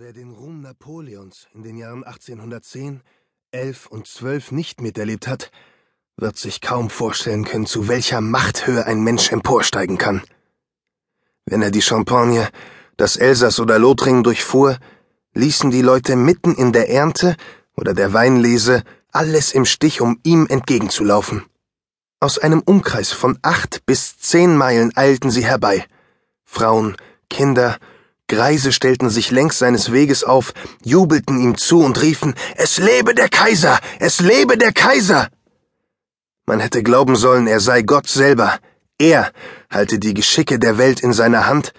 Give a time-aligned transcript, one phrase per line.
[0.00, 3.00] Wer den Ruhm Napoleons in den Jahren 1810,
[3.50, 5.50] 11 und 12 nicht miterlebt hat,
[6.16, 10.22] wird sich kaum vorstellen können, zu welcher Machthöhe ein Mensch emporsteigen kann.
[11.46, 12.48] Wenn er die Champagne,
[12.96, 14.78] das Elsass oder Lothringen durchfuhr,
[15.34, 17.34] ließen die Leute mitten in der Ernte
[17.76, 21.44] oder der Weinlese alles im Stich, um ihm entgegenzulaufen.
[22.20, 25.84] Aus einem Umkreis von acht bis zehn Meilen eilten sie herbei.
[26.44, 26.96] Frauen,
[27.28, 27.80] Kinder,
[28.28, 30.52] Greise stellten sich längs seines Weges auf,
[30.84, 33.80] jubelten ihm zu und riefen Es lebe der Kaiser.
[33.98, 35.28] Es lebe der Kaiser.
[36.46, 38.58] Man hätte glauben sollen, er sei Gott selber.
[38.98, 39.32] Er
[39.70, 41.72] halte die Geschicke der Welt in seiner Hand,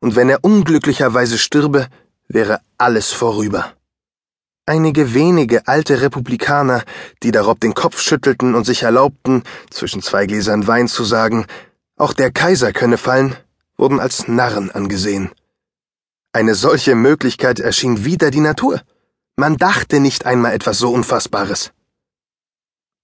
[0.00, 1.88] und wenn er unglücklicherweise stürbe,
[2.28, 3.72] wäre alles vorüber.
[4.66, 6.84] Einige wenige alte Republikaner,
[7.22, 11.46] die darob den Kopf schüttelten und sich erlaubten, zwischen zwei Gläsern Wein zu sagen,
[11.96, 13.36] auch der Kaiser könne fallen,
[13.76, 15.30] wurden als Narren angesehen.
[16.32, 18.80] Eine solche Möglichkeit erschien wider die Natur.
[19.34, 21.72] Man dachte nicht einmal etwas so Unfassbares.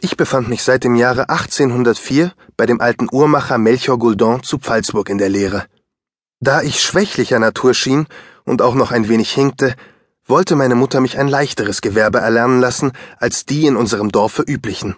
[0.00, 5.10] Ich befand mich seit dem Jahre 1804 bei dem alten Uhrmacher Melchior Gouldon zu Pfalzburg
[5.10, 5.66] in der Lehre.
[6.40, 8.06] Da ich schwächlicher Natur schien
[8.44, 9.74] und auch noch ein wenig hinkte,
[10.24, 14.96] wollte meine Mutter mich ein leichteres Gewerbe erlernen lassen als die in unserem Dorfe üblichen.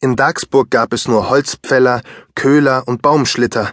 [0.00, 2.02] In Dagsburg gab es nur Holzpfäller,
[2.34, 3.72] Köhler und Baumschlitter,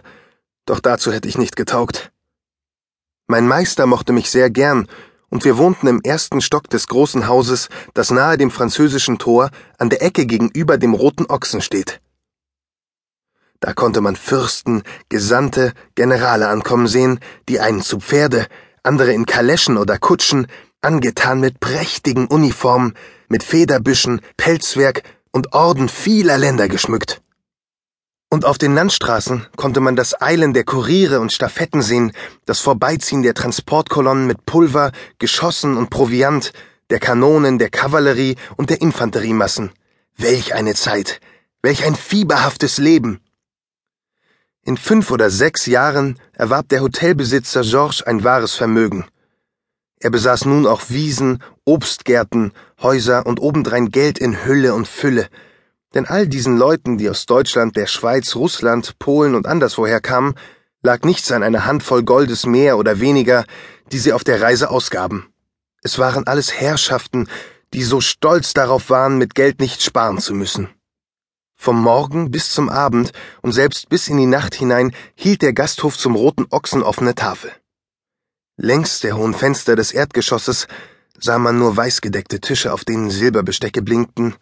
[0.66, 2.12] doch dazu hätte ich nicht getaugt.
[3.28, 4.86] Mein Meister mochte mich sehr gern,
[5.28, 9.90] und wir wohnten im ersten Stock des großen Hauses, das nahe dem französischen Tor an
[9.90, 12.00] der Ecke gegenüber dem Roten Ochsen steht.
[13.58, 18.46] Da konnte man Fürsten, Gesandte, Generale ankommen sehen, die einen zu Pferde,
[18.84, 20.46] andere in Kaleschen oder Kutschen,
[20.80, 22.94] angetan mit prächtigen Uniformen,
[23.28, 27.22] mit Federbüschen, Pelzwerk und Orden vieler Länder geschmückt.
[28.28, 32.12] Und auf den Landstraßen konnte man das Eilen der Kuriere und Stafetten sehen,
[32.44, 36.52] das Vorbeiziehen der Transportkolonnen mit Pulver, Geschossen und Proviant,
[36.90, 39.70] der Kanonen, der Kavallerie und der Infanteriemassen.
[40.16, 41.20] Welch eine Zeit!
[41.62, 43.20] Welch ein fieberhaftes Leben!
[44.64, 49.04] In fünf oder sechs Jahren erwarb der Hotelbesitzer Georges ein wahres Vermögen.
[50.00, 55.28] Er besaß nun auch Wiesen, Obstgärten, Häuser und obendrein Geld in Hülle und Fülle,
[55.96, 60.34] denn all diesen Leuten, die aus Deutschland, der Schweiz, Russland, Polen und anderswoher kamen,
[60.82, 63.46] lag nichts an einer Handvoll Goldes mehr oder weniger,
[63.92, 65.32] die sie auf der Reise ausgaben.
[65.82, 67.28] Es waren alles Herrschaften,
[67.72, 70.68] die so stolz darauf waren, mit Geld nicht sparen zu müssen.
[71.54, 75.96] Vom Morgen bis zum Abend und selbst bis in die Nacht hinein hielt der Gasthof
[75.96, 77.50] zum Roten Ochsen offene Tafel.
[78.58, 80.68] Längs der hohen Fenster des Erdgeschosses
[81.18, 84.34] sah man nur weißgedeckte Tische, auf denen Silberbestecke blinkten,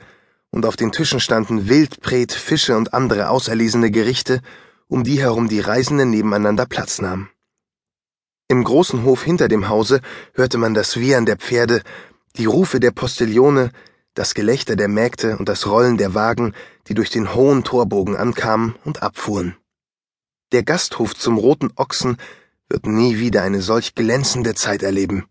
[0.54, 4.40] und auf den Tischen standen Wildbret, Fische und andere auserlesene Gerichte,
[4.86, 7.28] um die herum die Reisenden nebeneinander Platz nahmen.
[8.46, 10.00] Im großen Hof hinter dem Hause
[10.32, 11.82] hörte man das Wiehern der Pferde,
[12.36, 13.72] die Rufe der Postillone,
[14.14, 16.54] das Gelächter der Mägde und das Rollen der Wagen,
[16.86, 19.56] die durch den hohen Torbogen ankamen und abfuhren.
[20.52, 22.16] Der Gasthof zum Roten Ochsen
[22.68, 25.24] wird nie wieder eine solch glänzende Zeit erleben.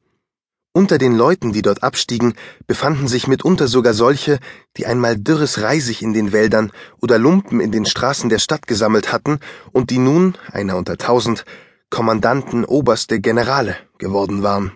[0.76, 2.34] Unter den Leuten, die dort abstiegen,
[2.66, 4.40] befanden sich mitunter sogar solche,
[4.76, 9.14] die einmal dürres Reisig in den Wäldern oder Lumpen in den Straßen der Stadt gesammelt
[9.14, 9.40] hatten
[9.72, 11.46] und die nun, einer unter tausend,
[11.92, 14.72] Kommandanten, Oberste, Generale geworden waren.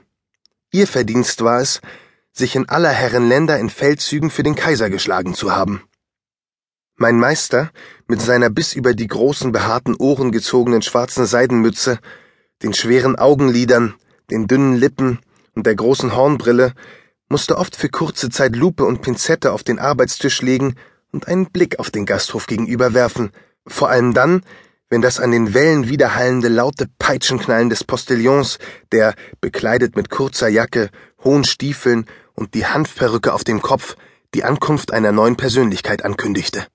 [0.72, 1.82] Ihr Verdienst war es,
[2.32, 5.82] sich in aller Herren Länder in Feldzügen für den Kaiser geschlagen zu haben.
[6.96, 7.72] Mein Meister,
[8.06, 11.98] mit seiner bis über die großen behaarten Ohren gezogenen schwarzen Seidenmütze,
[12.62, 13.96] den schweren Augenlidern,
[14.30, 15.20] den dünnen Lippen,
[15.58, 16.74] und der großen Hornbrille,
[17.30, 20.76] musste oft für kurze Zeit Lupe und Pinzette auf den Arbeitstisch legen
[21.12, 23.32] und einen Blick auf den Gasthof gegenüber werfen,
[23.66, 24.44] vor allem dann,
[24.90, 28.60] wenn das an den Wellen widerhallende laute Peitschenknallen des Postillons,
[28.92, 30.92] der, bekleidet mit kurzer Jacke,
[31.24, 33.98] hohen Stiefeln und die Hanfperücke auf dem Kopf,
[34.36, 36.68] die Ankunft einer neuen Persönlichkeit ankündigte.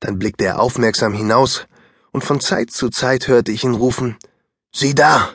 [0.00, 1.66] Dann blickte er aufmerksam hinaus,
[2.10, 4.18] und von Zeit zu Zeit hörte ich ihn rufen
[4.74, 5.28] Sieh da.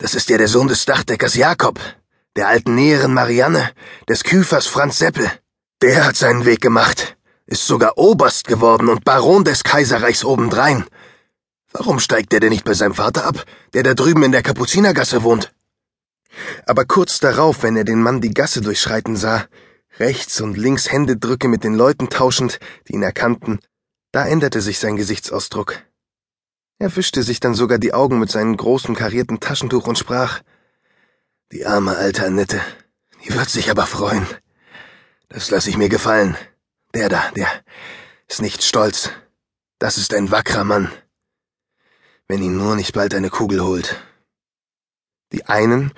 [0.00, 1.78] Das ist ja der Sohn des Dachdeckers Jakob,
[2.34, 3.70] der alten Näherin Marianne,
[4.08, 5.30] des Küfers Franz Seppel.
[5.82, 10.86] Der hat seinen Weg gemacht, ist sogar Oberst geworden und Baron des Kaiserreichs obendrein.
[11.72, 13.44] Warum steigt er denn nicht bei seinem Vater ab,
[13.74, 15.52] der da drüben in der Kapuzinergasse wohnt?
[16.64, 19.48] Aber kurz darauf, wenn er den Mann die Gasse durchschreiten sah,
[19.98, 22.58] rechts und links Händedrücke mit den Leuten tauschend,
[22.88, 23.58] die ihn erkannten,
[24.12, 25.82] da änderte sich sein Gesichtsausdruck.
[26.80, 30.40] Er wischte sich dann sogar die Augen mit seinem großen karierten Taschentuch und sprach
[31.52, 32.58] Die arme alte Annette,
[33.22, 34.26] die wird sich aber freuen.
[35.28, 36.38] Das lass ich mir gefallen.
[36.94, 37.48] Der da, der
[38.28, 39.10] ist nicht stolz.
[39.78, 40.90] Das ist ein wackerer Mann.
[42.28, 43.96] Wenn ihn nur nicht bald eine Kugel holt.
[45.32, 45.92] Die einen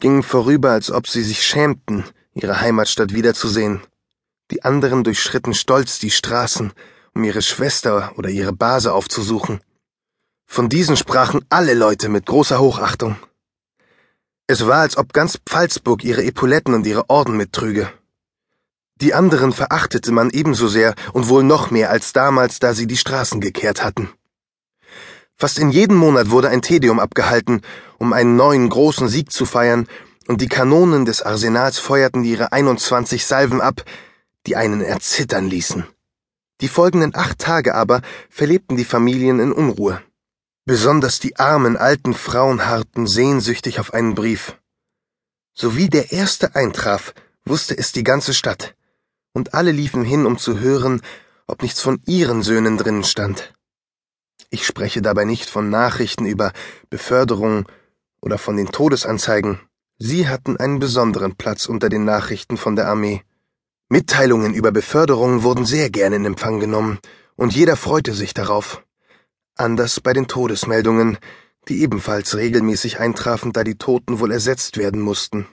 [0.00, 2.04] gingen vorüber, als ob sie sich schämten,
[2.34, 3.80] ihre Heimatstadt wiederzusehen.
[4.50, 6.74] Die anderen durchschritten stolz die Straßen,
[7.14, 9.60] um ihre Schwester oder ihre Base aufzusuchen.
[10.46, 13.16] Von diesen sprachen alle Leute mit großer Hochachtung.
[14.46, 17.90] Es war, als ob ganz Pfalzburg ihre Epauletten und ihre Orden mittrüge.
[19.00, 22.96] Die anderen verachtete man ebenso sehr und wohl noch mehr als damals, da sie die
[22.96, 24.10] Straßen gekehrt hatten.
[25.36, 27.62] Fast in jedem Monat wurde ein Tedeum abgehalten,
[27.98, 29.88] um einen neuen großen Sieg zu feiern,
[30.28, 33.84] und die Kanonen des Arsenals feuerten ihre 21 Salven ab,
[34.46, 35.84] die einen erzittern ließen.
[36.60, 38.00] Die folgenden acht Tage aber
[38.30, 40.00] verlebten die Familien in Unruhe.
[40.66, 44.58] Besonders die armen alten Frauen harrten sehnsüchtig auf einen Brief.
[45.52, 47.12] Sowie der erste eintraf,
[47.44, 48.74] wusste es die ganze Stadt,
[49.34, 51.02] und alle liefen hin, um zu hören,
[51.46, 53.52] ob nichts von ihren Söhnen drinnen stand.
[54.48, 56.52] Ich spreche dabei nicht von Nachrichten über
[56.88, 57.68] Beförderung
[58.22, 59.60] oder von den Todesanzeigen.
[59.98, 63.22] Sie hatten einen besonderen Platz unter den Nachrichten von der Armee.
[63.90, 67.00] Mitteilungen über Beförderungen wurden sehr gern in Empfang genommen,
[67.36, 68.82] und jeder freute sich darauf.
[69.56, 71.18] Anders bei den Todesmeldungen,
[71.68, 75.46] die ebenfalls regelmäßig eintrafen, da die Toten wohl ersetzt werden mussten.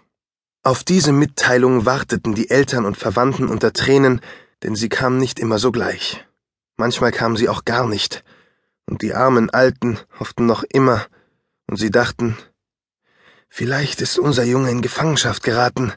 [0.63, 4.21] Auf diese Mitteilung warteten die Eltern und Verwandten unter Tränen,
[4.63, 6.25] denn sie kamen nicht immer sogleich.
[6.77, 8.23] Manchmal kamen sie auch gar nicht,
[8.87, 11.05] und die armen Alten hofften noch immer,
[11.67, 12.37] und sie dachten,
[13.49, 15.93] vielleicht ist unser Junge in Gefangenschaft geraten.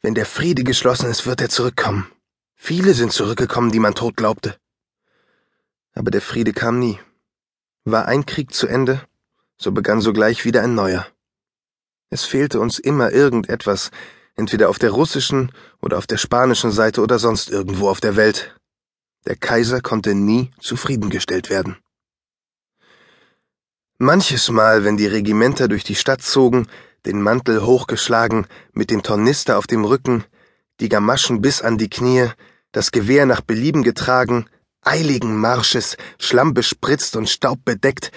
[0.00, 2.10] Wenn der Friede geschlossen ist, wird er zurückkommen.
[2.54, 4.56] Viele sind zurückgekommen, die man tot glaubte.
[5.92, 6.98] Aber der Friede kam nie.
[7.90, 9.00] War ein Krieg zu Ende,
[9.56, 11.06] so begann sogleich wieder ein neuer.
[12.10, 13.90] Es fehlte uns immer irgendetwas,
[14.36, 18.54] entweder auf der russischen oder auf der spanischen Seite oder sonst irgendwo auf der Welt.
[19.26, 21.78] Der Kaiser konnte nie zufriedengestellt werden.
[23.96, 26.66] Manches Mal, wenn die Regimenter durch die Stadt zogen,
[27.06, 30.24] den Mantel hochgeschlagen, mit dem Tornister auf dem Rücken,
[30.80, 32.28] die Gamaschen bis an die Knie,
[32.70, 34.44] das Gewehr nach Belieben getragen,
[34.82, 38.12] eiligen Marsches, schlammbespritzt und staubbedeckt,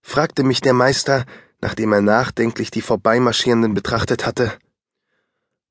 [0.00, 1.24] fragte mich der Meister,
[1.60, 4.58] nachdem er nachdenklich die Vorbeimarschierenden betrachtet hatte.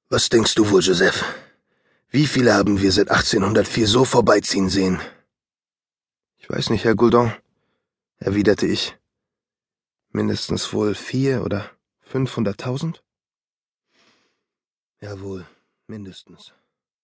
[0.10, 1.24] Was denkst du wohl, Joseph?
[2.10, 5.00] Wie viele haben wir seit 1804 so vorbeiziehen sehen?
[6.38, 7.34] Ich weiß nicht, Herr Gourdon,
[8.18, 8.98] erwiderte ich.
[10.10, 11.70] Mindestens wohl vier oder
[12.02, 13.04] fünfhunderttausend?
[15.02, 15.46] Jawohl,
[15.88, 16.54] mindestens,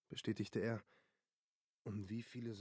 [0.09, 0.81] bestätigte er.
[1.83, 2.49] Um wie viele